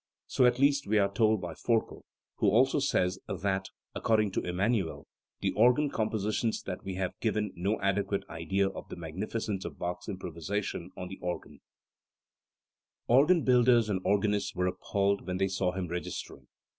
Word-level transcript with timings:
So 0.25 0.47
at 0.47 0.57
least 0.57 0.87
we 0.87 0.97
are 0.97 1.13
told 1.13 1.41
by 1.41 1.53
Forkel, 1.53 2.05
who 2.37 2.49
also 2.49 2.79
says 2.79 3.19
that, 3.27 3.67
according 3.93 4.31
to 4.31 4.41
Emmanuel, 4.41 5.05
the 5.41 5.51
organ 5.51 5.91
compositions 5.91 6.63
that 6.63 6.83
we 6.83 6.95
have 6.95 7.11
give 7.19 7.37
no 7.53 7.79
adequate 7.81 8.23
idea 8.27 8.67
of 8.69 8.89
the 8.89 8.95
magnificence 8.95 9.63
of 9.63 9.77
Bach's 9.77 10.09
improvisation 10.09 10.89
on 10.97 11.07
the 11.07 11.19
organ*. 11.21 11.59
Organ 13.07 13.43
builders 13.43 13.89
and 13.91 14.01
organists 14.03 14.55
were 14.55 14.65
appalled 14.65 15.27
when 15.27 15.37
they 15.37 15.47
saw 15.47 15.71
him 15.71 15.87
registering. 15.87 16.47